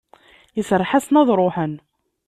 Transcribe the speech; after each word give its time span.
Iserreḥ-asen 0.59 1.19
ad 1.21 1.29
ruḥen. 1.37 1.73